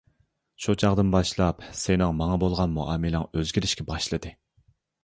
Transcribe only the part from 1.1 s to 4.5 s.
باشلاپ سېنىڭ ماڭا بولغان مۇئامىلەڭ ئۆزگىرىشكە باشلىدى.